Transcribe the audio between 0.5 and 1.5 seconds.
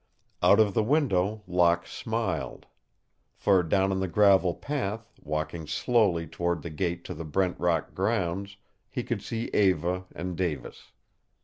of the window